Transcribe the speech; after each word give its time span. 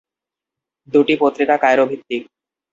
দুটি 0.87 1.13
পত্রিকা 1.21 1.55
কায়রো 1.57 1.85
ভিত্তিক। 1.85 2.21